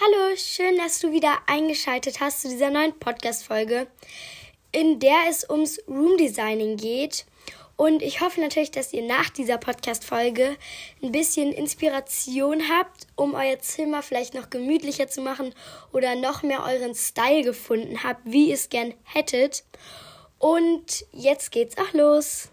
Hallo, 0.00 0.34
schön, 0.36 0.78
dass 0.78 1.00
du 1.00 1.12
wieder 1.12 1.36
eingeschaltet 1.46 2.18
hast 2.20 2.40
zu 2.40 2.48
dieser 2.48 2.70
neuen 2.70 2.98
Podcast-Folge, 2.98 3.88
in 4.72 5.00
der 5.00 5.24
es 5.28 5.48
ums 5.50 5.82
Room 5.86 6.16
Designing 6.16 6.78
geht. 6.78 7.26
Und 7.76 8.00
ich 8.00 8.22
hoffe 8.22 8.40
natürlich, 8.40 8.70
dass 8.70 8.94
ihr 8.94 9.02
nach 9.02 9.28
dieser 9.28 9.58
Podcast-Folge 9.58 10.56
ein 11.02 11.12
bisschen 11.12 11.52
Inspiration 11.52 12.70
habt, 12.70 13.06
um 13.16 13.34
euer 13.34 13.58
Zimmer 13.58 14.02
vielleicht 14.02 14.32
noch 14.32 14.48
gemütlicher 14.48 15.08
zu 15.08 15.20
machen 15.20 15.54
oder 15.92 16.14
noch 16.14 16.42
mehr 16.42 16.64
euren 16.64 16.94
Style 16.94 17.42
gefunden 17.42 18.02
habt, 18.02 18.22
wie 18.24 18.48
ihr 18.48 18.54
es 18.54 18.70
gern 18.70 18.94
hättet. 19.04 19.62
Und 20.38 21.04
jetzt 21.12 21.52
geht's 21.52 21.76
auch 21.76 21.92
los. 21.92 22.51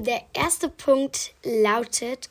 Der 0.00 0.22
erste 0.32 0.70
Punkt 0.70 1.34
lautet, 1.42 2.30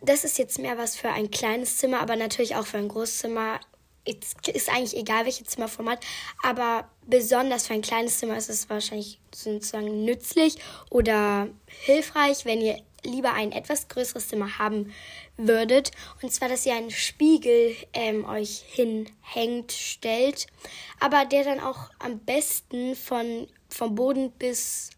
das 0.00 0.22
ist 0.22 0.38
jetzt 0.38 0.60
mehr 0.60 0.78
was 0.78 0.94
für 0.94 1.08
ein 1.08 1.32
kleines 1.32 1.78
Zimmer, 1.78 2.00
aber 2.00 2.14
natürlich 2.14 2.54
auch 2.54 2.66
für 2.66 2.78
ein 2.78 2.86
Großzimmer. 2.86 3.58
Ist 4.04 4.68
eigentlich 4.68 4.96
egal, 4.96 5.24
welches 5.24 5.48
Zimmerformat, 5.48 5.98
aber 6.44 6.88
besonders 7.04 7.66
für 7.66 7.74
ein 7.74 7.82
kleines 7.82 8.20
Zimmer 8.20 8.36
ist 8.36 8.48
es 8.48 8.70
wahrscheinlich 8.70 9.18
sozusagen 9.34 10.04
nützlich 10.04 10.58
oder 10.90 11.48
hilfreich, 11.66 12.44
wenn 12.44 12.60
ihr 12.60 12.80
lieber 13.02 13.32
ein 13.32 13.50
etwas 13.50 13.88
größeres 13.88 14.28
Zimmer 14.28 14.60
haben 14.60 14.92
würdet. 15.36 15.90
Und 16.22 16.32
zwar, 16.32 16.48
dass 16.48 16.66
ihr 16.66 16.76
einen 16.76 16.92
Spiegel 16.92 17.74
ähm, 17.94 18.24
euch 18.26 18.62
hinhängt, 18.68 19.72
stellt, 19.72 20.46
aber 21.00 21.24
der 21.24 21.42
dann 21.42 21.58
auch 21.58 21.90
am 21.98 22.20
besten 22.20 22.94
von, 22.94 23.48
vom 23.68 23.96
Boden 23.96 24.30
bis 24.30 24.90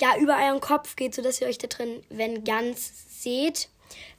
ja, 0.00 0.16
über 0.18 0.36
euren 0.36 0.60
Kopf 0.60 0.96
geht, 0.96 1.14
sodass 1.14 1.40
ihr 1.40 1.48
euch 1.48 1.58
da 1.58 1.66
drin, 1.66 2.02
wenn 2.08 2.44
ganz 2.44 3.22
seht, 3.22 3.68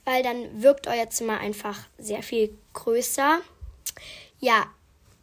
weil 0.04 0.22
dann 0.22 0.62
wirkt 0.62 0.86
euer 0.86 1.08
Zimmer 1.10 1.38
einfach 1.38 1.78
sehr 1.98 2.22
viel 2.22 2.56
größer. 2.74 3.40
Ja, 4.40 4.66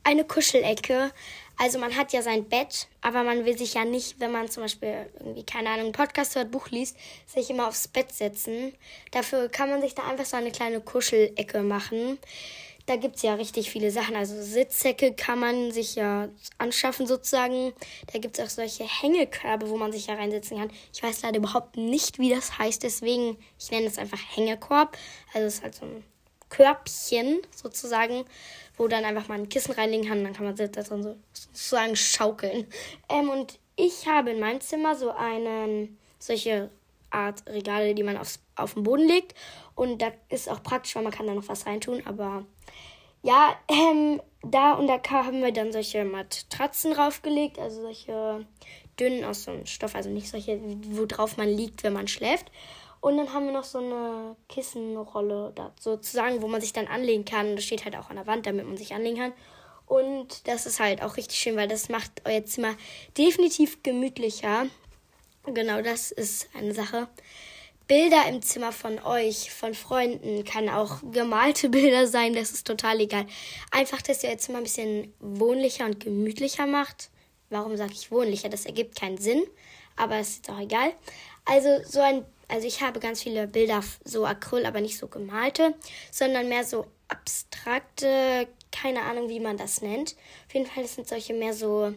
eine 0.03 0.23
Kuschelecke. 0.23 1.11
Also 1.59 1.79
man 1.79 1.95
hat 1.95 2.13
ja 2.13 2.21
sein 2.21 2.47
Bett, 2.47 2.87
aber 3.01 3.23
man 3.23 3.45
will 3.45 3.57
sich 3.57 3.73
ja 3.73 3.83
nicht, 3.83 4.19
wenn 4.19 4.31
man 4.31 4.49
zum 4.49 4.63
Beispiel 4.63 5.09
irgendwie, 5.19 5.43
keine 5.43 5.69
Ahnung, 5.69 5.91
Podcast 5.91 6.35
hört, 6.35 6.51
Buch 6.51 6.69
liest, 6.69 6.95
sich 7.25 7.49
immer 7.49 7.67
aufs 7.67 7.87
Bett 7.87 8.11
setzen. 8.11 8.73
Dafür 9.11 9.49
kann 9.49 9.69
man 9.69 9.81
sich 9.81 9.95
da 9.95 10.03
einfach 10.07 10.25
so 10.25 10.37
eine 10.37 10.51
kleine 10.51 10.81
Kuschelecke 10.81 11.63
machen 11.63 12.19
da 12.87 12.95
gibt 12.95 13.17
es 13.17 13.21
ja 13.21 13.33
richtig 13.35 13.69
viele 13.69 13.91
Sachen. 13.91 14.15
Also 14.15 14.41
Sitzsäcke 14.41 15.13
kann 15.13 15.39
man 15.39 15.71
sich 15.71 15.95
ja 15.95 16.29
anschaffen 16.57 17.05
sozusagen. 17.05 17.73
Da 18.13 18.19
gibt 18.19 18.39
es 18.39 18.45
auch 18.45 18.49
solche 18.49 18.85
Hängekörbe, 18.85 19.69
wo 19.69 19.77
man 19.77 19.91
sich 19.91 20.07
ja 20.07 20.15
reinsetzen 20.15 20.57
kann. 20.57 20.71
Ich 20.93 21.03
weiß 21.03 21.21
leider 21.21 21.37
überhaupt 21.37 21.75
nicht, 21.75 22.17
wie 22.17 22.29
das 22.29 22.57
heißt, 22.57 22.81
deswegen, 22.83 23.37
ich 23.59 23.71
nenne 23.71 23.87
es 23.87 23.97
einfach 23.97 24.19
Hängekorb. 24.35 24.97
Also 25.33 25.47
es 25.47 25.55
ist 25.55 25.63
halt 25.63 25.75
so 25.75 25.85
ein 25.85 26.03
Körbchen 26.49 27.41
sozusagen, 27.53 28.23
wo 28.77 28.87
dann 28.87 29.03
einfach 29.03 29.27
mal 29.27 29.37
ein 29.37 29.49
Kissen 29.49 29.73
reinlegen 29.73 30.07
kann. 30.07 30.23
Dann 30.23 30.33
kann 30.33 30.45
man 30.45 30.55
da 30.55 30.67
drin 30.67 31.03
so, 31.03 31.17
sozusagen 31.33 31.97
schaukeln. 31.97 32.67
Ähm, 33.09 33.29
und 33.29 33.59
ich 33.75 34.07
habe 34.07 34.31
in 34.31 34.39
meinem 34.39 34.61
Zimmer 34.61 34.95
so 34.95 35.11
einen, 35.11 35.97
solche 36.19 36.69
Art 37.09 37.45
Regale, 37.47 37.93
die 37.95 38.03
man 38.03 38.15
aufs, 38.15 38.39
auf 38.55 38.75
den 38.75 38.83
Boden 38.83 39.07
legt. 39.07 39.35
Und 39.77 40.01
da 40.01 40.11
ist 40.29 40.49
auch 40.49 40.63
praktisch, 40.63 40.95
weil 40.95 41.03
man 41.03 41.11
kann 41.11 41.27
da 41.27 41.35
noch 41.35 41.47
was 41.47 41.67
reintun. 41.67 42.01
Aber 42.07 42.43
ja, 43.21 43.55
ähm, 43.69 44.19
da 44.41 44.73
und 44.73 44.87
da 44.87 44.99
haben 45.09 45.43
wir 45.43 45.53
dann 45.53 45.71
solche 45.71 46.03
Matratzen 46.03 46.93
draufgelegt, 46.93 47.59
also 47.59 47.81
solche 47.81 48.45
dünnen 48.99 49.23
aus 49.23 49.43
so 49.43 49.51
einem 49.51 49.67
Stoff, 49.67 49.93
also 49.93 50.09
nicht 50.09 50.29
solche, 50.29 50.59
wo 50.89 51.05
drauf 51.05 51.37
man 51.37 51.47
liegt, 51.47 51.83
wenn 51.83 51.93
man 51.93 52.07
schläft. 52.07 52.51
Und 53.01 53.17
dann 53.17 53.31
haben 53.31 53.45
wir 53.45 53.53
noch 53.53 53.63
so 53.63 53.77
eine 53.77 54.35
Kissenrolle 54.49 55.51
da 55.53 55.71
sozusagen, 55.79 56.41
wo 56.41 56.47
man 56.47 56.59
sich 56.59 56.73
dann 56.73 56.87
anlegen 56.87 57.25
kann. 57.25 57.55
Das 57.55 57.63
steht 57.63 57.85
halt 57.85 57.95
auch 57.95 58.09
an 58.09 58.15
der 58.15 58.25
Wand, 58.25 58.47
damit 58.47 58.65
man 58.65 58.77
sich 58.77 58.95
anlegen 58.95 59.17
kann. 59.17 59.33
Und 59.85 60.47
das 60.47 60.65
ist 60.65 60.79
halt 60.79 61.03
auch 61.03 61.17
richtig 61.17 61.37
schön, 61.37 61.55
weil 61.55 61.67
das 61.67 61.89
macht 61.89 62.23
euer 62.25 62.43
Zimmer 62.45 62.73
definitiv 63.15 63.83
gemütlicher. 63.83 64.65
Genau, 65.45 65.83
das 65.83 66.11
ist 66.11 66.49
eine 66.55 66.73
Sache. 66.73 67.07
Bilder 67.87 68.27
im 68.27 68.41
Zimmer 68.41 68.73
von 68.73 68.99
euch, 68.99 69.51
von 69.51 69.73
Freunden, 69.73 70.43
kann 70.43 70.67
auch 70.69 70.99
gemalte 71.11 71.69
Bilder 71.71 72.07
sein, 72.07 72.33
das 72.33 72.51
ist 72.51 72.67
total 72.67 72.99
egal. 72.99 73.25
Einfach, 73.71 74.01
dass 74.01 74.23
ihr 74.23 74.29
euer 74.29 74.37
Zimmer 74.37 74.57
ein 74.57 74.65
bisschen 74.65 75.13
wohnlicher 75.19 75.85
und 75.85 75.99
gemütlicher 76.01 76.67
macht. 76.67 77.09
Warum 77.49 77.77
sage 77.77 77.93
ich 77.93 78.11
wohnlicher? 78.11 78.49
Das 78.49 78.65
ergibt 78.65 78.99
keinen 78.99 79.17
Sinn, 79.17 79.43
aber 79.95 80.17
es 80.17 80.31
ist 80.31 80.49
auch 80.49 80.59
egal. 80.59 80.91
Also 81.45 81.81
so 81.85 82.01
ein, 82.01 82.25
also 82.49 82.67
ich 82.67 82.81
habe 82.81 82.99
ganz 82.99 83.23
viele 83.23 83.47
Bilder, 83.47 83.81
so 84.03 84.25
Acryl, 84.25 84.65
aber 84.65 84.81
nicht 84.81 84.97
so 84.97 85.07
gemalte, 85.07 85.73
sondern 86.11 86.49
mehr 86.49 86.65
so 86.65 86.87
abstrakte, 87.07 88.49
keine 88.71 89.03
Ahnung, 89.03 89.29
wie 89.29 89.39
man 89.39 89.55
das 89.55 89.81
nennt. 89.81 90.17
Auf 90.47 90.53
jeden 90.53 90.65
Fall 90.65 90.85
sind 90.85 91.07
solche 91.07 91.33
mehr 91.33 91.53
so 91.53 91.93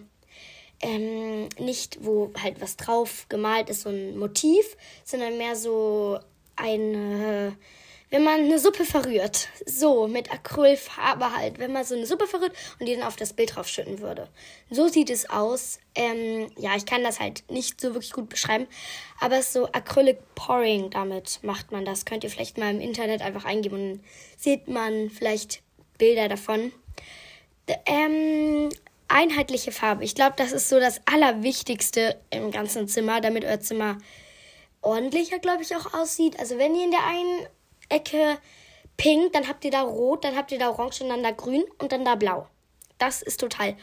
ähm, 0.81 1.49
nicht, 1.59 1.99
wo 2.05 2.33
halt 2.43 2.61
was 2.61 2.77
drauf 2.77 3.27
gemalt 3.29 3.69
ist, 3.71 3.83
so 3.83 3.91
ein 3.91 4.19
Motiv, 4.19 4.77
sondern 5.05 5.37
mehr 5.39 5.57
so 5.57 6.19
eine, 6.57 7.57
wenn 8.11 8.25
man 8.25 8.41
eine 8.41 8.59
Suppe 8.59 8.85
verrührt. 8.85 9.49
So, 9.67 10.09
mit 10.09 10.33
Acrylfarbe 10.33 11.37
halt. 11.37 11.59
Wenn 11.59 11.73
man 11.73 11.85
so 11.85 11.95
eine 11.95 12.07
Suppe 12.07 12.27
verrührt 12.27 12.53
und 12.79 12.87
die 12.87 12.97
dann 12.97 13.07
auf 13.07 13.17
das 13.17 13.33
Bild 13.33 13.55
draufschütten 13.55 14.01
würde. 14.01 14.29
So 14.71 14.89
sieht 14.89 15.11
es 15.11 15.31
aus. 15.31 15.79
Ähm, 15.95 16.51
ja, 16.59 16.75
ich 16.77 16.87
kann 16.87 17.05
das 17.05 17.21
halt 17.21 17.45
nicht 17.51 17.81
so 17.81 17.95
wirklich 17.95 18.12
gut 18.12 18.29
beschreiben. 18.29 18.67
Aber 19.21 19.43
so 19.43 19.67
Acrylic 19.67 20.19
Pouring, 20.35 20.91
damit 20.91 21.41
macht 21.43 21.73
man 21.73 21.85
das. 21.85 22.05
Könnt 22.05 22.25
ihr 22.25 22.31
vielleicht 22.31 22.59
mal 22.59 22.71
im 22.71 22.81
Internet 22.81 23.23
einfach 23.23 23.45
eingeben 23.45 23.93
und 23.93 24.05
sieht 24.37 24.67
man 24.67 25.11
vielleicht 25.11 25.62
Bilder 25.99 26.29
davon. 26.29 26.73
Ähm, 27.87 28.71
einheitliche 29.10 29.72
Farbe. 29.72 30.04
Ich 30.04 30.15
glaube, 30.15 30.34
das 30.37 30.53
ist 30.53 30.69
so 30.69 30.78
das 30.81 31.00
Allerwichtigste 31.06 32.21
im 32.31 32.50
ganzen 32.50 32.88
Zimmer, 32.88 33.21
damit 33.21 33.44
euer 33.44 33.60
Zimmer 33.60 33.98
ordentlicher, 34.82 35.38
glaube 35.38 35.62
ich, 35.62 35.75
auch 35.76 35.93
aussieht. 35.94 36.38
Also 36.38 36.59
wenn 36.59 36.75
ihr 36.75 36.84
in 36.84 36.91
der 36.91 37.06
einen 37.06 37.47
Ecke 37.88 38.38
pink, 38.97 39.32
dann 39.32 39.49
habt 39.49 39.65
ihr 39.65 39.70
da 39.70 39.82
rot, 39.82 40.25
dann 40.25 40.37
habt 40.37 40.53
ihr 40.53 40.59
da 40.59 40.70
orange 40.70 41.03
und 41.03 41.09
dann 41.09 41.22
da 41.22 41.31
grün 41.31 41.65
und 41.78 41.93
dann 41.93 42.04
da 42.04 42.15
blau. 42.15 42.47
Das 42.99 43.22
ist 43.22 43.41
total 43.41 43.76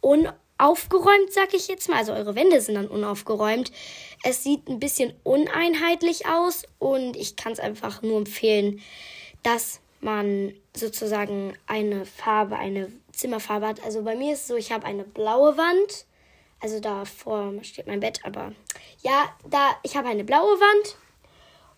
unaufgeräumt, 0.00 1.32
sag 1.32 1.54
ich 1.54 1.68
jetzt 1.68 1.88
mal. 1.88 1.98
Also 1.98 2.12
eure 2.12 2.34
Wände 2.34 2.60
sind 2.60 2.74
dann 2.74 2.88
unaufgeräumt. 2.88 3.72
Es 4.22 4.42
sieht 4.42 4.68
ein 4.68 4.80
bisschen 4.80 5.14
uneinheitlich 5.22 6.26
aus 6.26 6.64
und 6.78 7.16
ich 7.16 7.36
kann 7.36 7.52
es 7.52 7.60
einfach 7.60 8.02
nur 8.02 8.18
empfehlen, 8.18 8.80
dass 9.42 9.80
man 10.04 10.54
sozusagen 10.76 11.54
eine 11.66 12.04
Farbe, 12.04 12.56
eine 12.56 12.92
Zimmerfarbe 13.12 13.66
hat. 13.66 13.84
Also 13.84 14.02
bei 14.02 14.14
mir 14.14 14.34
ist 14.34 14.42
es 14.42 14.46
so, 14.48 14.56
ich 14.56 14.70
habe 14.72 14.86
eine 14.86 15.04
blaue 15.04 15.56
Wand. 15.56 16.06
Also 16.60 16.80
davor 16.80 17.52
steht 17.62 17.86
mein 17.86 18.00
Bett, 18.00 18.20
aber 18.24 18.52
ja, 19.02 19.24
da 19.48 19.76
ich 19.82 19.96
habe 19.96 20.08
eine 20.08 20.24
blaue 20.24 20.58
Wand 20.60 20.96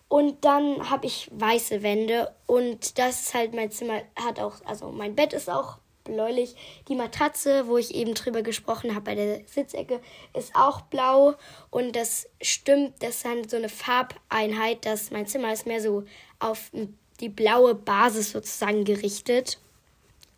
und 0.07 0.45
dann 0.45 0.89
habe 0.89 1.07
ich 1.07 1.29
weiße 1.33 1.83
Wände 1.83 2.33
und 2.45 2.97
das 2.97 3.23
ist 3.23 3.33
halt 3.33 3.53
mein 3.53 3.71
Zimmer 3.71 4.01
hat 4.15 4.39
auch, 4.39 4.53
also 4.65 4.89
mein 4.91 5.15
Bett 5.15 5.33
ist 5.33 5.49
auch 5.49 5.79
bläulich. 6.05 6.55
Die 6.87 6.95
Matratze, 6.95 7.67
wo 7.67 7.77
ich 7.77 7.93
eben 7.93 8.13
drüber 8.13 8.41
gesprochen 8.43 8.95
habe 8.95 9.05
bei 9.05 9.15
der 9.15 9.41
Sitzecke, 9.45 9.99
ist 10.33 10.55
auch 10.55 10.81
blau 10.81 11.35
und 11.69 11.95
das 11.95 12.29
stimmt, 12.41 13.03
das 13.03 13.17
ist 13.17 13.25
halt 13.25 13.49
so 13.49 13.57
eine 13.57 13.69
Farbeinheit, 13.69 14.85
dass 14.85 15.11
mein 15.11 15.27
Zimmer 15.27 15.51
ist 15.51 15.67
mehr 15.67 15.81
so 15.81 16.03
auf 16.39 16.71
die 17.19 17.29
blaue 17.29 17.75
Basis 17.75 18.31
sozusagen 18.31 18.85
gerichtet. 18.85 19.59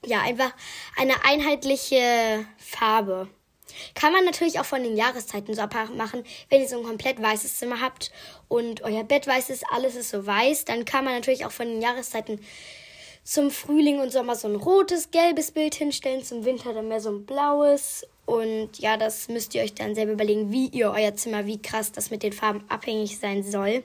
Ja, 0.06 0.22
einfach 0.22 0.54
eine 0.98 1.26
einheitliche 1.26 2.46
Farbe. 2.58 3.28
Kann 3.94 4.14
man 4.14 4.26
natürlich 4.26 4.60
auch 4.60 4.66
von 4.66 4.84
den 4.84 4.96
Jahreszeiten 4.96 5.54
so 5.54 5.62
abmachen. 5.62 6.24
Wenn 6.50 6.62
ihr 6.62 6.68
so 6.68 6.78
ein 6.78 6.86
komplett 6.86 7.22
weißes 7.22 7.58
Zimmer 7.58 7.82
habt 7.82 8.12
und 8.48 8.82
euer 8.82 9.04
Bett 9.04 9.28
weiß 9.28 9.50
ist, 9.50 9.66
alles 9.72 9.96
ist 9.96 10.10
so 10.10 10.26
weiß, 10.26 10.66
dann 10.66 10.86
kann 10.86 11.06
man 11.06 11.14
natürlich 11.14 11.46
auch 11.46 11.52
von 11.52 11.68
den 11.68 11.82
Jahreszeiten 11.82 12.40
zum 13.24 13.52
Frühling 13.52 14.00
und 14.00 14.12
Sommer 14.12 14.36
so 14.36 14.48
ein 14.48 14.56
rotes, 14.56 15.12
gelbes 15.12 15.52
Bild 15.52 15.76
hinstellen, 15.76 16.24
zum 16.24 16.46
Winter 16.46 16.74
dann 16.74 16.88
mehr 16.88 17.02
so 17.02 17.12
ein 17.12 17.26
blaues. 17.26 18.08
Und 18.26 18.80
ja, 18.80 18.98
das 18.98 19.28
müsst 19.28 19.54
ihr 19.54 19.62
euch 19.62 19.74
dann 19.74 19.96
selber 19.96 20.14
überlegen, 20.14 20.52
wie 20.52 20.68
ihr 20.68 20.92
euer 20.92 21.16
Zimmer, 21.16 21.46
wie 21.46 21.62
krass 21.62 21.92
das 21.92 22.10
mit 22.10 22.24
den 22.24 22.34
Farben 22.34 22.64
abhängig 22.70 23.20
sein 23.20 23.44
soll 23.44 23.84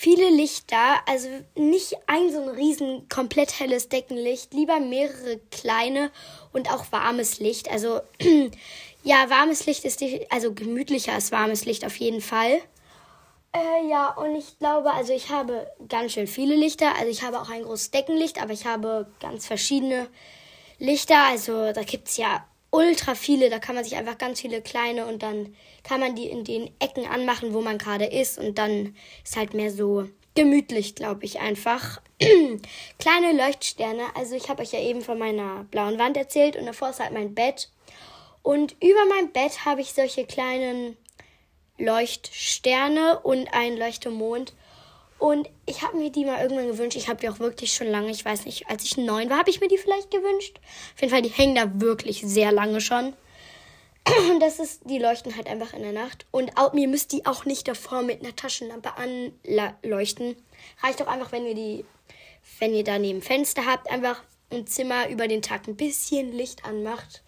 viele 0.00 0.30
Lichter, 0.30 0.96
also 1.04 1.28
nicht 1.56 1.94
ein 2.06 2.32
so 2.32 2.40
ein 2.40 2.48
riesen 2.48 3.06
komplett 3.10 3.60
helles 3.60 3.90
Deckenlicht, 3.90 4.54
lieber 4.54 4.80
mehrere 4.80 5.38
kleine 5.50 6.10
und 6.54 6.72
auch 6.72 6.90
warmes 6.90 7.38
Licht. 7.38 7.70
Also 7.70 8.00
ja, 9.04 9.28
warmes 9.28 9.66
Licht 9.66 9.84
ist 9.84 10.02
also 10.30 10.54
gemütlicher 10.54 11.12
als 11.12 11.32
warmes 11.32 11.66
Licht 11.66 11.84
auf 11.84 11.96
jeden 11.96 12.22
Fall. 12.22 12.62
Äh, 13.52 13.90
ja, 13.90 14.08
und 14.14 14.36
ich 14.36 14.58
glaube, 14.58 14.90
also 14.90 15.12
ich 15.12 15.28
habe 15.28 15.70
ganz 15.86 16.12
schön 16.12 16.26
viele 16.26 16.56
Lichter. 16.56 16.94
Also 16.94 17.10
ich 17.10 17.22
habe 17.22 17.38
auch 17.38 17.50
ein 17.50 17.64
großes 17.64 17.90
Deckenlicht, 17.90 18.40
aber 18.40 18.54
ich 18.54 18.64
habe 18.64 19.06
ganz 19.20 19.46
verschiedene 19.46 20.08
Lichter. 20.78 21.26
Also 21.28 21.74
da 21.74 21.82
gibt 21.82 22.08
es 22.08 22.16
ja 22.16 22.46
ultra 22.70 23.14
viele. 23.14 23.50
Da 23.50 23.58
kann 23.58 23.74
man 23.74 23.84
sich 23.84 23.96
einfach 23.96 24.18
ganz 24.18 24.40
viele 24.40 24.62
kleine 24.62 25.06
und 25.06 25.22
dann 25.22 25.54
kann 25.82 26.00
man 26.00 26.14
die 26.14 26.28
in 26.28 26.44
den 26.44 26.70
Ecken 26.78 27.06
anmachen, 27.06 27.54
wo 27.54 27.60
man 27.60 27.78
gerade 27.78 28.06
ist. 28.06 28.38
Und 28.38 28.58
dann 28.58 28.94
ist 29.24 29.36
halt 29.36 29.54
mehr 29.54 29.70
so 29.70 30.08
gemütlich, 30.34 30.94
glaube 30.94 31.24
ich, 31.24 31.40
einfach. 31.40 32.00
kleine 32.98 33.32
Leuchtsterne. 33.32 34.04
Also 34.14 34.36
ich 34.36 34.48
habe 34.48 34.62
euch 34.62 34.72
ja 34.72 34.80
eben 34.80 35.02
von 35.02 35.18
meiner 35.18 35.64
blauen 35.70 35.98
Wand 35.98 36.16
erzählt 36.16 36.56
und 36.56 36.66
davor 36.66 36.90
ist 36.90 37.00
halt 37.00 37.12
mein 37.12 37.34
Bett. 37.34 37.70
Und 38.42 38.72
über 38.82 39.04
mein 39.08 39.32
Bett 39.32 39.64
habe 39.64 39.80
ich 39.80 39.92
solche 39.92 40.24
kleinen 40.24 40.96
Leuchtsterne 41.78 43.20
und 43.20 43.52
einen 43.52 43.76
Leuchtemond. 43.76 44.54
Und 45.20 45.50
ich 45.66 45.82
habe 45.82 45.98
mir 45.98 46.10
die 46.10 46.24
mal 46.24 46.40
irgendwann 46.40 46.68
gewünscht. 46.68 46.96
Ich 46.96 47.08
habe 47.08 47.20
die 47.20 47.28
auch 47.28 47.38
wirklich 47.40 47.74
schon 47.74 47.88
lange. 47.88 48.10
Ich 48.10 48.24
weiß 48.24 48.46
nicht, 48.46 48.68
als 48.68 48.84
ich 48.84 48.96
neun 48.96 49.28
war, 49.28 49.38
habe 49.38 49.50
ich 49.50 49.60
mir 49.60 49.68
die 49.68 49.76
vielleicht 49.76 50.10
gewünscht. 50.10 50.58
Auf 50.94 51.02
jeden 51.02 51.12
Fall, 51.12 51.20
die 51.20 51.28
hängen 51.28 51.54
da 51.54 51.78
wirklich 51.78 52.22
sehr 52.24 52.50
lange 52.52 52.80
schon. 52.80 53.12
Und 54.30 54.40
das 54.40 54.58
ist, 54.58 54.80
die 54.88 54.98
leuchten 54.98 55.36
halt 55.36 55.46
einfach 55.46 55.74
in 55.74 55.82
der 55.82 55.92
Nacht. 55.92 56.24
Und 56.30 56.56
auch, 56.56 56.72
mir 56.72 56.88
müsst 56.88 57.12
die 57.12 57.26
auch 57.26 57.44
nicht 57.44 57.68
davor 57.68 58.00
mit 58.00 58.24
einer 58.24 58.34
Taschenlampe 58.34 58.92
anleuchten. 58.96 60.36
Reicht 60.82 61.02
auch 61.02 61.06
einfach, 61.06 61.32
wenn 61.32 61.44
ihr 61.46 61.54
die, 61.54 61.84
wenn 62.58 62.72
ihr 62.72 62.82
da 62.82 62.98
neben 62.98 63.20
Fenster 63.20 63.66
habt, 63.66 63.90
einfach 63.90 64.22
im 64.48 64.66
Zimmer 64.66 65.10
über 65.10 65.28
den 65.28 65.42
Tag 65.42 65.68
ein 65.68 65.76
bisschen 65.76 66.32
Licht 66.32 66.64
anmacht 66.64 67.22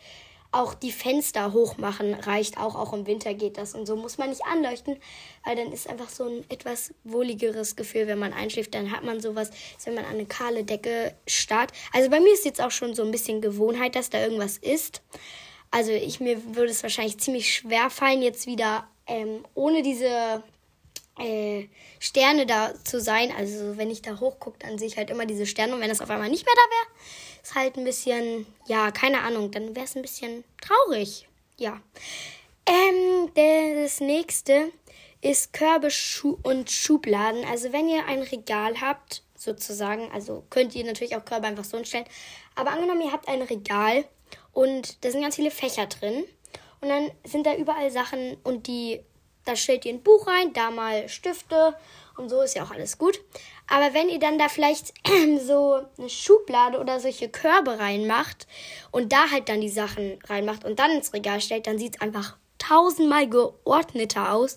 auch 0.53 0.75
die 0.75 0.93
Fenster 0.93 1.53
hochmachen 1.53 2.15
reicht 2.15 2.59
auch. 2.59 2.75
Auch 2.75 2.93
im 2.93 3.07
Winter 3.07 3.35
geht 3.35 3.57
das. 3.57 3.75
Und 3.75 3.87
so 3.87 3.97
muss 3.97 4.19
man 4.19 4.29
nicht 4.29 4.45
anleuchten, 4.45 4.99
weil 5.45 5.57
dann 5.57 5.73
ist 5.73 5.89
einfach 5.89 6.11
so 6.11 6.25
ein 6.25 6.45
etwas 6.51 6.95
wohligeres 7.05 7.75
Gefühl, 7.75 8.07
wenn 8.07 8.19
man 8.19 8.33
einschläft. 8.33 8.75
Dann 8.75 8.93
hat 8.93 9.03
man 9.03 9.21
sowas, 9.21 9.51
als 9.75 9.87
wenn 9.87 9.95
man 9.95 10.05
an 10.05 10.13
eine 10.13 10.27
kahle 10.27 10.65
Decke 10.65 11.15
starrt. 11.27 11.73
Also 11.93 12.11
bei 12.11 12.21
mir 12.21 12.33
ist 12.35 12.45
jetzt 12.45 12.61
auch 12.61 12.71
schon 12.71 12.95
so 12.95 13.03
ein 13.03 13.11
bisschen 13.11 13.41
Gewohnheit, 13.41 13.97
dass 13.97 14.11
da 14.11 14.23
irgendwas 14.23 14.59
ist. 14.59 15.03
Also 15.71 15.91
ich 15.91 16.21
mir 16.21 16.55
würde 16.55 16.71
es 16.71 16.83
wahrscheinlich 16.83 17.19
ziemlich 17.19 17.55
schwer 17.55 17.89
fallen, 17.89 18.21
jetzt 18.21 18.47
wieder 18.47 18.87
ähm, 19.07 19.45
ohne 19.55 19.83
diese 19.83 20.43
äh, 21.19 21.67
Sterne 21.99 22.47
da 22.47 22.73
zu 22.85 23.01
sein. 23.01 23.33
Also 23.37 23.79
wenn 23.79 23.91
ich 23.91 24.03
da 24.03 24.21
hochgucke, 24.21 24.59
dann 24.59 24.79
sehe 24.79 24.89
ich 24.89 24.97
halt 24.97 25.11
immer 25.11 25.25
diese 25.25 25.47
Sterne. 25.47 25.75
Und 25.75 25.81
wenn 25.81 25.89
das 25.89 26.03
auf 26.03 26.11
einmal 26.11 26.29
nicht 26.29 26.45
mehr 26.45 26.55
da 26.55 26.61
wäre, 26.61 27.07
ist 27.43 27.55
halt 27.55 27.77
ein 27.77 27.85
bisschen, 27.85 28.47
ja, 28.67 28.91
keine 28.91 29.21
Ahnung, 29.23 29.51
dann 29.51 29.75
wäre 29.75 29.87
es 29.87 29.97
ein 29.97 30.03
bisschen 30.03 30.45
traurig. 30.61 31.29
Ja. 31.59 31.81
Ähm, 32.67 33.31
das 33.35 34.01
nächste 34.01 34.73
ist 35.21 35.53
Körbe 35.53 35.89
und 36.43 36.71
Schubladen. 36.71 37.45
Also 37.45 37.73
wenn 37.73 37.89
ihr 37.89 38.07
ein 38.07 38.23
Regal 38.23 38.81
habt, 38.81 39.23
sozusagen, 39.37 40.11
also 40.13 40.45
könnt 40.51 40.75
ihr 40.75 40.85
natürlich 40.85 41.17
auch 41.17 41.25
Körbe 41.25 41.47
einfach 41.47 41.65
so 41.65 41.77
hinstellen. 41.77 42.07
Aber 42.55 42.71
angenommen, 42.71 43.03
ihr 43.03 43.13
habt 43.13 43.29
ein 43.29 43.43
Regal 43.43 44.05
und 44.53 45.05
da 45.05 45.11
sind 45.11 45.23
ganz 45.23 45.37
viele 45.37 45.51
Fächer 45.51 45.87
drin. 45.87 46.25
Und 46.81 46.89
dann 46.89 47.11
sind 47.25 47.47
da 47.47 47.55
überall 47.55 47.91
Sachen 47.91 48.37
und 48.43 48.67
die, 48.67 49.01
da 49.45 49.55
stellt 49.57 49.85
ihr 49.85 49.95
ein 49.95 50.03
Buch 50.03 50.27
rein, 50.27 50.53
da 50.53 50.71
mal 50.71 51.09
Stifte 51.09 51.75
und 52.17 52.29
so 52.29 52.43
ist 52.43 52.55
ja 52.55 52.65
auch 52.65 52.71
alles 52.71 52.99
gut. 52.99 53.21
Aber 53.69 53.95
wenn 53.95 54.09
ihr 54.09 54.19
dann 54.19 54.39
da 54.39 54.49
vielleicht 54.49 54.93
so 55.47 55.81
eine 55.99 56.09
Schublade 56.09 56.79
oder 56.79 57.01
solche 57.01 57.29
Körbe 57.29 57.79
reinmacht 57.79 58.47
und 58.91 59.13
da 59.13 59.31
halt 59.31 59.49
dann 59.49 59.61
die 59.61 59.69
Sachen 59.69 60.19
reinmacht 60.29 60.65
und 60.65 60.79
dann 60.79 60.91
ins 60.93 61.13
Regal 61.13 61.41
stellt, 61.41 61.67
dann 61.67 61.79
sieht 61.79 61.97
es 61.97 62.01
einfach 62.01 62.37
tausendmal 62.59 63.29
geordneter 63.29 64.33
aus. 64.33 64.57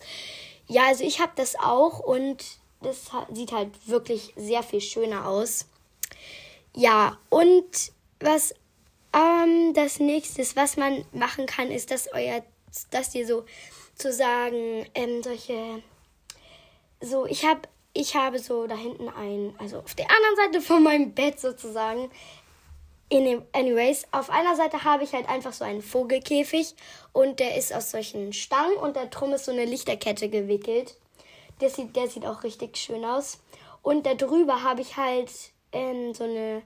Ja, 0.68 0.88
also 0.88 1.04
ich 1.04 1.20
habe 1.20 1.32
das 1.36 1.56
auch 1.56 2.00
und 2.00 2.44
das 2.82 3.12
sieht 3.32 3.52
halt 3.52 3.88
wirklich 3.88 4.34
sehr 4.36 4.64
viel 4.64 4.82
schöner 4.82 5.28
aus. 5.28 5.66
Ja, 6.76 7.18
und 7.30 7.94
was 8.20 8.54
ähm, 9.14 9.74
das 9.74 10.00
nächste, 10.00 10.44
was 10.56 10.78
man 10.78 11.06
machen 11.14 11.46
kann, 11.46 11.72
ist, 11.72 11.92
dass 11.92 12.12
euer, 12.14 12.44
dass 12.92 13.16
ihr 13.16 13.26
so 13.26 13.46
zu 13.96 14.12
sagen, 14.12 14.86
ähm, 14.94 15.24
solche 15.24 15.82
so, 17.02 17.26
ich 17.26 17.46
habe 17.46 17.62
ich 17.98 18.16
habe 18.16 18.40
so 18.40 18.68
da 18.68 18.76
hinten 18.76 19.08
ein, 19.08 19.56
also 19.58 19.80
auf 19.80 19.96
der 19.96 20.08
anderen 20.12 20.36
Seite 20.36 20.62
von 20.62 20.84
meinem 20.84 21.14
Bett 21.14 21.40
sozusagen. 21.40 22.12
Dem, 23.12 23.44
anyways, 23.54 24.06
auf 24.12 24.30
einer 24.30 24.56
Seite 24.56 24.84
habe 24.84 25.06
ich 25.06 25.14
halt 25.14 25.30
einfach 25.30 25.54
so 25.54 25.64
einen 25.64 25.82
Vogelkäfig 25.82 26.76
und 27.14 27.40
der 27.40 27.56
ist 27.56 27.74
aus 27.74 27.92
solchen 27.92 28.34
Stangen 28.34 28.76
und 28.78 28.98
da 28.98 29.06
drum 29.06 29.32
ist 29.32 29.46
so 29.46 29.52
eine 29.52 29.64
Lichterkette 29.64 30.28
gewickelt. 30.28 30.98
Der 31.62 31.70
sieht, 31.70 31.96
der 31.96 32.10
sieht 32.10 32.26
auch 32.26 32.44
richtig 32.44 32.76
schön 32.76 33.06
aus. 33.06 33.40
Und 33.82 34.06
da 34.06 34.16
drüber 34.16 34.64
habe 34.64 34.82
ich 34.82 34.98
halt 34.98 35.32
ähm, 35.72 36.14
so 36.14 36.26
eine 36.26 36.64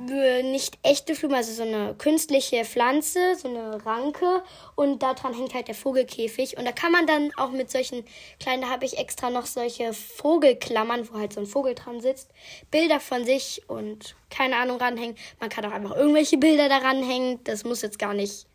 nicht 0.00 0.78
echte 0.82 1.14
Blume, 1.14 1.36
also 1.36 1.52
so 1.52 1.62
eine 1.62 1.94
künstliche 1.94 2.64
Pflanze, 2.64 3.34
so 3.36 3.48
eine 3.48 3.84
Ranke 3.84 4.42
und 4.74 5.02
daran 5.02 5.34
hängt 5.34 5.54
halt 5.54 5.68
der 5.68 5.74
Vogelkäfig 5.74 6.56
und 6.56 6.64
da 6.64 6.72
kann 6.72 6.92
man 6.92 7.06
dann 7.06 7.32
auch 7.36 7.50
mit 7.50 7.70
solchen 7.70 8.04
kleinen, 8.38 8.62
da 8.62 8.68
habe 8.68 8.84
ich 8.84 8.98
extra 8.98 9.30
noch 9.30 9.46
solche 9.46 9.92
Vogelklammern, 9.92 11.08
wo 11.10 11.18
halt 11.18 11.32
so 11.32 11.40
ein 11.40 11.46
Vogel 11.46 11.74
dran 11.74 12.00
sitzt, 12.00 12.30
Bilder 12.70 13.00
von 13.00 13.24
sich 13.24 13.62
und 13.68 14.16
keine 14.30 14.56
Ahnung 14.56 14.78
ranhängen. 14.78 15.16
Man 15.38 15.50
kann 15.50 15.64
auch 15.64 15.72
einfach 15.72 15.96
irgendwelche 15.96 16.38
Bilder 16.38 16.68
daran 16.68 17.02
hängen, 17.02 17.42
das 17.44 17.64
muss 17.64 17.82
jetzt 17.82 17.98
gar 17.98 18.14
nicht 18.14 18.46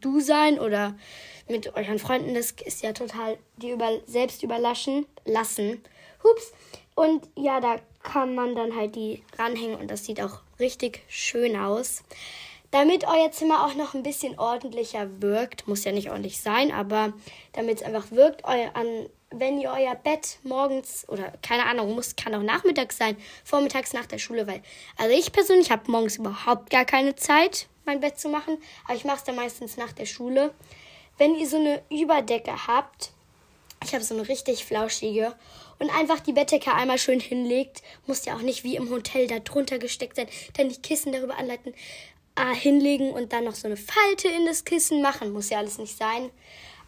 du 0.00 0.20
sein 0.20 0.58
oder 0.58 0.96
mit 1.48 1.74
euren 1.76 1.98
Freunden, 1.98 2.34
das 2.34 2.52
ist 2.64 2.82
ja 2.82 2.92
total 2.92 3.38
die 3.56 3.70
über, 3.70 4.00
selbst 4.06 4.42
überlassen 4.42 5.06
lassen. 5.24 5.82
Hups. 6.22 6.52
Und 6.94 7.28
ja, 7.36 7.60
da 7.60 7.76
kann 8.02 8.34
man 8.34 8.54
dann 8.54 8.76
halt 8.76 8.94
die 8.94 9.24
ranhängen 9.38 9.76
und 9.76 9.90
das 9.90 10.04
sieht 10.04 10.20
auch 10.20 10.43
richtig 10.58 11.02
schön 11.08 11.56
aus. 11.56 12.02
Damit 12.70 13.06
euer 13.06 13.30
Zimmer 13.30 13.64
auch 13.64 13.74
noch 13.76 13.94
ein 13.94 14.02
bisschen 14.02 14.36
ordentlicher 14.36 15.22
wirkt, 15.22 15.68
muss 15.68 15.84
ja 15.84 15.92
nicht 15.92 16.10
ordentlich 16.10 16.40
sein, 16.40 16.72
aber 16.72 17.12
damit 17.52 17.78
es 17.80 17.82
einfach 17.84 18.10
wirkt, 18.10 18.44
euer, 18.44 18.74
an, 18.74 19.08
wenn 19.30 19.60
ihr 19.60 19.70
euer 19.70 19.94
Bett 19.94 20.38
morgens 20.42 21.08
oder 21.08 21.32
keine 21.40 21.66
Ahnung, 21.66 21.94
muss 21.94 22.16
kann 22.16 22.34
auch 22.34 22.42
nachmittags 22.42 22.96
sein, 22.96 23.16
vormittags 23.44 23.92
nach 23.92 24.06
der 24.06 24.18
Schule, 24.18 24.48
weil 24.48 24.60
also 24.96 25.16
ich 25.16 25.30
persönlich 25.30 25.70
habe 25.70 25.88
morgens 25.88 26.16
überhaupt 26.16 26.70
gar 26.70 26.84
keine 26.84 27.14
Zeit, 27.14 27.68
mein 27.84 28.00
Bett 28.00 28.18
zu 28.18 28.28
machen, 28.28 28.58
aber 28.86 28.96
ich 28.96 29.04
mache 29.04 29.18
es 29.18 29.24
dann 29.24 29.36
meistens 29.36 29.76
nach 29.76 29.92
der 29.92 30.06
Schule. 30.06 30.52
Wenn 31.16 31.36
ihr 31.36 31.46
so 31.46 31.58
eine 31.58 31.80
Überdecke 31.90 32.66
habt, 32.66 33.12
ich 33.84 33.94
habe 33.94 34.04
so 34.04 34.14
eine 34.14 34.28
richtig 34.28 34.64
flauschige 34.64 35.34
und 35.78 35.90
einfach 35.90 36.20
die 36.20 36.32
Bettdecke 36.32 36.72
einmal 36.72 36.98
schön 36.98 37.20
hinlegt. 37.20 37.82
Muss 38.06 38.24
ja 38.24 38.34
auch 38.36 38.42
nicht 38.42 38.64
wie 38.64 38.76
im 38.76 38.90
Hotel 38.90 39.26
da 39.26 39.38
drunter 39.38 39.78
gesteckt 39.78 40.16
sein. 40.16 40.28
Dann 40.56 40.68
die 40.68 40.80
Kissen 40.80 41.12
darüber 41.12 41.36
anleiten, 41.38 41.74
äh, 42.36 42.54
hinlegen 42.54 43.10
und 43.10 43.32
dann 43.32 43.44
noch 43.44 43.54
so 43.54 43.66
eine 43.66 43.76
Falte 43.76 44.28
in 44.28 44.46
das 44.46 44.64
Kissen 44.64 45.02
machen. 45.02 45.32
Muss 45.32 45.50
ja 45.50 45.58
alles 45.58 45.78
nicht 45.78 45.96
sein. 45.96 46.30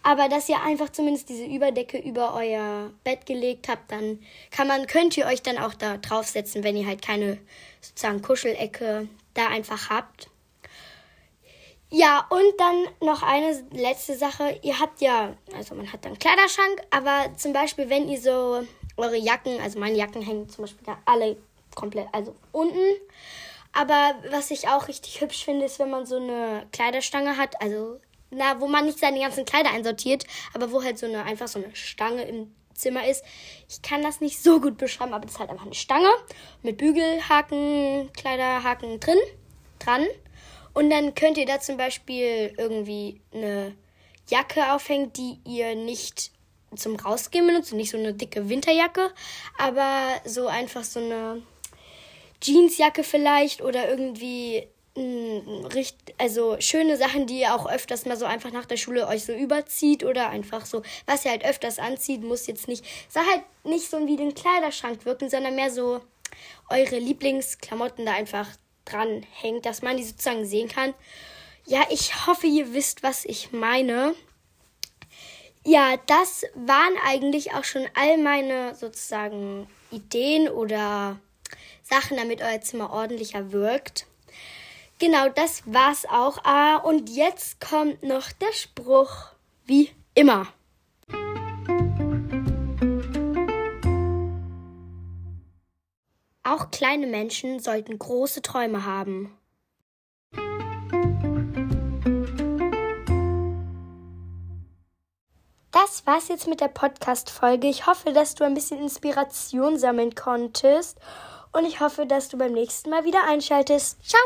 Aber 0.03 0.29
dass 0.29 0.49
ihr 0.49 0.63
einfach 0.63 0.91
zumindest 0.91 1.29
diese 1.29 1.45
Überdecke 1.45 1.99
über 1.99 2.35
euer 2.35 2.93
Bett 3.03 3.27
gelegt 3.27 3.69
habt, 3.69 3.91
dann 3.91 4.21
kann 4.53 4.69
man, 4.69 4.87
könnt 4.87 5.17
ihr 5.17 5.27
euch 5.27 5.43
dann 5.43 5.59
auch 5.59 5.75
da 5.75 5.97
draufsetzen, 5.97 6.63
wenn 6.63 6.77
ihr 6.77 6.87
halt 6.87 7.03
keine 7.03 7.39
sozusagen 7.81 8.23
Kuschelecke 8.23 9.09
da 9.35 9.49
einfach 9.49 9.91
habt. 9.91 10.29
Ja, 11.91 12.27
und 12.31 12.59
dann 12.59 12.87
noch 13.01 13.23
eine 13.23 13.65
letzte 13.73 14.17
Sache. 14.17 14.59
Ihr 14.63 14.81
habt 14.81 15.01
ja, 15.01 15.35
also 15.55 15.75
man 15.75 15.93
hat 15.93 16.05
dann 16.05 16.19
Kleiderschrank, 16.19 16.83
aber 16.91 17.37
zum 17.37 17.53
Beispiel, 17.53 17.89
wenn 17.89 18.09
ihr 18.09 18.21
so 18.21 18.67
eure 18.97 19.17
Jacken, 19.17 19.61
also 19.61 19.79
meine 19.79 19.97
Jacken 19.97 20.23
hängen 20.23 20.49
zum 20.49 20.65
Beispiel 20.65 20.85
da 20.85 20.99
alle 21.05 21.37
komplett, 21.75 22.09
also 22.13 22.35
unten. 22.53 22.97
Aber 23.73 24.15
was 24.31 24.51
ich 24.51 24.69
auch 24.69 24.89
richtig 24.89 25.21
hübsch 25.21 25.45
finde, 25.45 25.67
ist, 25.67 25.79
wenn 25.79 25.91
man 25.91 26.07
so 26.07 26.17
eine 26.17 26.67
Kleiderstange 26.73 27.37
hat, 27.37 27.61
also 27.61 28.01
na, 28.31 28.61
wo 28.61 28.67
man 28.67 28.87
nicht 28.87 28.99
seine 28.99 29.21
ganzen 29.21 29.45
Kleider 29.45 29.71
einsortiert, 29.71 30.27
aber 30.55 30.73
wo 30.73 30.83
halt 30.83 30.99
so 30.99 31.07
eine 31.07 31.25
einfach 31.25 31.47
so 31.47 31.63
eine 31.63 31.75
Stange 31.77 32.23
im 32.23 32.55
Zimmer 32.75 33.07
ist. 33.07 33.25
Ich 33.69 33.83
kann 33.83 34.03
das 34.03 34.21
nicht 34.21 34.43
so 34.43 34.61
gut 34.61 34.77
beschreiben, 34.77 35.15
aber 35.15 35.25
das 35.25 35.35
ist 35.35 35.41
halt 35.41 35.51
einfach 35.51 35.65
eine 35.65 35.75
Stange 35.75 36.11
mit 36.63 36.79
Bügelhaken, 36.79 38.11
Kleiderhaken 38.13 39.01
drin, 39.01 39.19
dran. 39.79 40.07
Und 40.77 40.91
dann 40.91 41.15
könnt 41.15 41.39
ihr 41.39 41.47
da 41.47 41.59
zum 41.59 41.79
Beispiel 41.79 42.53
irgendwie 42.59 43.23
eine 43.33 43.75
Jacke 44.29 44.75
aufhängen, 44.75 45.11
die 45.15 45.39
ihr 45.47 45.75
nicht 45.75 46.33
zum 46.75 46.97
Rausgehen 46.97 47.47
benutzt, 47.47 47.73
nicht 47.73 47.91
so 47.91 47.97
eine 47.97 48.13
dicke 48.13 48.51
Winterjacke, 48.51 49.11
aber 49.57 50.21
so 50.27 50.49
einfach 50.49 50.85
so 50.85 51.01
eine 51.01 51.41
Jeansjacke 52.43 53.05
vielleicht 53.05 53.63
oder 53.63 53.89
irgendwie 53.89 54.69
also 56.19 56.57
schöne 56.61 56.99
Sachen, 56.99 57.27
die 57.27 57.41
ihr 57.41 57.55
auch 57.55 57.67
öfters 57.67 58.05
mal 58.05 58.19
so 58.19 58.27
einfach 58.27 58.53
nach 58.53 58.67
der 58.67 58.77
Schule 58.77 59.09
euch 59.09 59.25
so 59.25 59.33
überzieht 59.33 60.05
oder 60.05 60.29
einfach 60.29 60.67
so, 60.67 60.83
was 61.07 61.25
ihr 61.25 61.31
halt 61.31 61.47
öfters 61.47 61.79
anzieht, 61.79 62.23
muss 62.23 62.47
jetzt 62.47 62.69
nicht, 62.69 62.85
soll 63.09 63.25
halt 63.25 63.45
nicht 63.65 63.89
so 63.89 64.07
wie 64.07 64.17
den 64.17 64.35
Kleiderschrank 64.35 65.07
wirken, 65.07 65.31
sondern 65.31 65.55
mehr 65.55 65.71
so 65.71 66.03
eure 66.69 66.99
Lieblingsklamotten 66.99 68.05
da 68.05 68.13
einfach 68.13 68.49
dran 68.87 69.27
hängt, 69.33 69.67
dass 69.67 69.83
man 69.83 69.97
die 69.97 70.05
sozusagen 70.05 70.47
sehen 70.47 70.69
kann. 70.69 70.95
Ja, 71.67 71.85
ich 71.91 72.27
hoffe, 72.27 72.47
ihr 72.47 72.73
wisst, 72.73 73.03
was 73.03 73.25
ich 73.25 73.53
meine. 73.53 74.15
Ja, 75.65 75.97
das 76.07 76.45
waren 76.55 76.95
eigentlich 77.05 77.55
auch 77.55 77.65
schon 77.65 77.87
all 77.95 78.19
meine 78.19 78.75
sozusagen 78.77 79.69
Ideen 79.91 80.49
oder 80.49 81.19
Sachen, 81.83 82.17
damit 82.17 82.41
euer 82.41 82.61
Zimmer 82.61 82.93
ordentlicher 82.93 83.53
wirkt. 83.53 84.07
Genau, 84.99 85.29
das 85.29 85.63
war's 85.67 86.07
auch. 86.07 86.39
Ah, 86.45 86.77
und 86.77 87.11
jetzt 87.11 87.61
kommt 87.61 88.03
noch 88.03 88.33
der 88.33 88.53
Spruch. 88.53 89.33
Wie 89.67 89.91
immer. 90.15 90.47
Auch 96.49 96.71
kleine 96.71 97.09
Menschen 97.09 97.59
sollten 97.59 97.99
große 97.99 98.41
Träume 98.41 98.85
haben. 98.85 99.37
Das 105.73 106.07
war's 106.07 106.29
jetzt 106.29 106.47
mit 106.47 106.61
der 106.61 106.69
Podcast-Folge. 106.69 107.67
Ich 107.67 107.87
hoffe, 107.87 108.13
dass 108.13 108.37
du 108.37 108.45
ein 108.45 108.55
bisschen 108.55 108.81
Inspiration 108.81 109.77
sammeln 109.77 110.15
konntest. 110.15 111.01
Und 111.51 111.65
ich 111.65 111.81
hoffe, 111.81 112.07
dass 112.07 112.29
du 112.29 112.39
beim 112.39 112.53
nächsten 112.53 112.91
Mal 112.91 113.05
wieder 113.05 113.25
einschaltest. 113.25 113.99
Ciao! 114.09 114.21